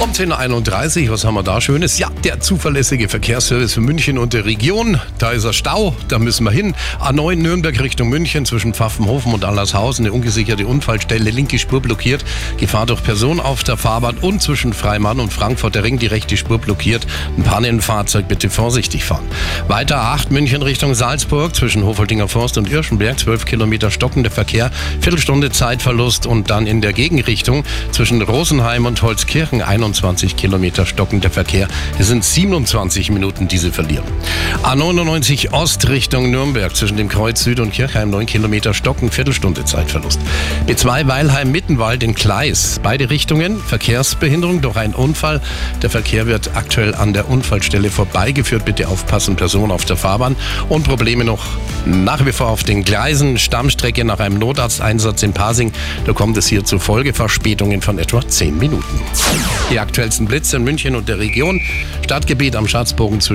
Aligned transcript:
Um 0.00 0.12
10.31 0.12 1.04
Uhr, 1.04 1.12
was 1.12 1.26
haben 1.26 1.34
wir 1.34 1.42
da 1.42 1.60
Schönes? 1.60 1.98
Ja, 1.98 2.08
der 2.24 2.40
zuverlässige 2.40 3.10
Verkehrsservice 3.10 3.74
für 3.74 3.82
München 3.82 4.16
und 4.16 4.32
der 4.32 4.46
Region. 4.46 4.98
Da 5.18 5.32
ist 5.32 5.44
er 5.44 5.52
Stau, 5.52 5.94
da 6.08 6.18
müssen 6.18 6.44
wir 6.44 6.52
hin. 6.52 6.74
A9 7.00 7.36
Nürnberg 7.36 7.78
Richtung 7.78 8.08
München 8.08 8.46
zwischen 8.46 8.72
Pfaffenhofen 8.72 9.34
und 9.34 9.44
Allershausen. 9.44 10.06
Eine 10.06 10.14
ungesicherte 10.14 10.66
Unfallstelle, 10.66 11.28
linke 11.28 11.58
Spur 11.58 11.82
blockiert. 11.82 12.24
Gefahr 12.56 12.86
durch 12.86 13.02
Person 13.02 13.40
auf 13.40 13.62
der 13.62 13.76
Fahrbahn 13.76 14.16
und 14.16 14.40
zwischen 14.40 14.72
Freimann 14.72 15.20
und 15.20 15.34
Frankfurt 15.34 15.74
der 15.74 15.84
Ring 15.84 15.98
die 15.98 16.06
rechte 16.06 16.38
Spur 16.38 16.56
blockiert. 16.56 17.06
Ein 17.36 17.42
Pannenfahrzeug, 17.42 18.26
bitte 18.26 18.48
vorsichtig 18.48 19.04
fahren. 19.04 19.28
Weiter 19.68 20.00
A8 20.00 20.32
München 20.32 20.62
Richtung 20.62 20.94
Salzburg 20.94 21.54
zwischen 21.54 21.84
Hofoldinger 21.84 22.26
Forst 22.26 22.56
und 22.56 22.70
Irschenberg. 22.70 23.18
12 23.18 23.44
Kilometer 23.44 23.90
stockender 23.90 24.30
Verkehr, 24.30 24.70
Viertelstunde 25.02 25.50
Zeitverlust 25.50 26.24
und 26.24 26.48
dann 26.48 26.66
in 26.66 26.80
der 26.80 26.94
Gegenrichtung 26.94 27.64
zwischen 27.92 28.22
Rosenheim 28.22 28.86
und 28.86 29.02
Holzkirchen 29.02 29.60
21 29.60 29.89
Kilometer 30.36 30.86
stockender 30.86 31.30
Verkehr. 31.30 31.68
Es 31.98 32.08
sind 32.08 32.24
27 32.24 33.10
Minuten, 33.10 33.48
die 33.48 33.58
sie 33.58 33.70
verlieren. 33.70 34.04
A99 34.62 35.52
Ost 35.52 35.88
Richtung 35.88 36.30
Nürnberg 36.30 36.74
zwischen 36.74 36.96
dem 36.96 37.08
Kreuz 37.08 37.42
Süd 37.42 37.60
und 37.60 37.72
Kirchheim 37.72 38.10
9 38.10 38.26
Kilometer 38.26 38.74
stocken, 38.74 39.10
Viertelstunde 39.10 39.64
Zeitverlust. 39.64 40.20
B2 40.66 41.06
Weilheim 41.06 41.50
Mittenwald 41.50 42.02
in 42.02 42.14
Kleis. 42.14 42.80
Beide 42.82 43.10
Richtungen 43.10 43.58
Verkehrsbehinderung 43.58 44.60
durch 44.60 44.76
einen 44.76 44.94
Unfall. 44.94 45.40
Der 45.82 45.90
Verkehr 45.90 46.26
wird 46.26 46.50
aktuell 46.54 46.94
an 46.94 47.12
der 47.12 47.28
Unfallstelle 47.28 47.90
vorbeigeführt. 47.90 48.64
Bitte 48.64 48.88
aufpassen, 48.88 49.36
Person 49.36 49.70
auf 49.70 49.84
der 49.84 49.96
Fahrbahn. 49.96 50.36
Und 50.68 50.84
Probleme 50.84 51.24
noch 51.24 51.44
nach 51.86 52.24
wie 52.26 52.32
vor 52.32 52.48
auf 52.48 52.64
den 52.64 52.84
Gleisen. 52.84 53.38
Stammstrecke 53.38 54.04
nach 54.04 54.20
einem 54.20 54.38
Notarzteinsatz 54.38 55.22
in 55.22 55.32
Pasing. 55.32 55.72
Da 56.04 56.12
kommt 56.12 56.36
es 56.36 56.46
hier 56.46 56.64
zu 56.64 56.78
Folgeverspätungen 56.78 57.82
von 57.82 57.98
etwa 57.98 58.26
10 58.26 58.58
Minuten. 58.58 59.00
Die 59.70 59.78
aktuellsten 59.78 60.26
Blitze 60.26 60.56
in 60.56 60.64
München 60.64 60.96
und 60.96 61.08
der 61.08 61.18
Region. 61.18 61.60
Stadtgebiet 62.04 62.56
am 62.56 62.66
Schatzbogen 62.66 63.20
zwischen 63.20 63.28